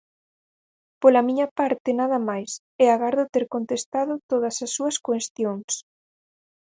[1.01, 2.51] Pola miña parte nada máis
[2.83, 5.71] e agardo ter contestado todas as súas cuestións.